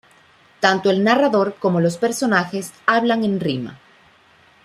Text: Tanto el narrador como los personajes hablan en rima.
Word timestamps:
Tanto 0.59 0.89
el 0.89 1.03
narrador 1.03 1.57
como 1.59 1.79
los 1.79 1.97
personajes 1.99 2.73
hablan 2.87 3.23
en 3.23 3.39
rima. 3.39 3.77